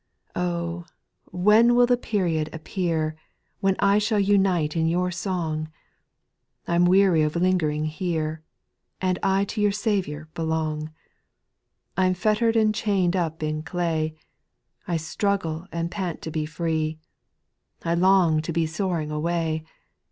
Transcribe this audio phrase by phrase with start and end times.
[0.29, 0.31] 8.
[0.41, 0.85] Oh!
[1.25, 3.15] when will the period appear.
[3.59, 5.67] When I shall unite in your song?
[6.67, 8.41] I 'm weary of lingering here;
[8.99, 10.89] And I to your Saviour belong.
[11.95, 14.15] I 'm fettered and chained up in clay,
[14.87, 16.97] I struggle and pant to be free;
[17.83, 19.63] I long to be soaring away.